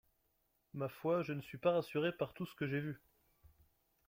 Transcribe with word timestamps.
Ma 0.73 0.89
foi, 0.89 1.21
je 1.23 1.31
ne 1.31 1.41
suis 1.41 1.59
pas 1.59 1.73
rassuré 1.73 2.11
par 2.11 2.33
tout 2.33 2.47
ce 2.47 2.55
que 2.55 2.65
j'ai 2.65 2.79
vu. 2.79 2.99